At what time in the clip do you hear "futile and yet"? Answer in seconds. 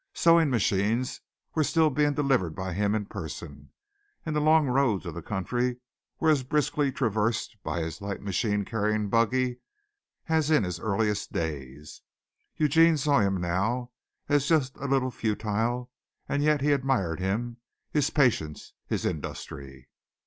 15.11-16.61